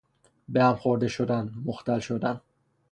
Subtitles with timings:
[0.49, 2.41] به هم خورده شدن، مختل شدن